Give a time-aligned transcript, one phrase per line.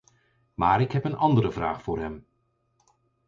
[0.53, 2.25] Maar ik heb een andere vraag voor hem.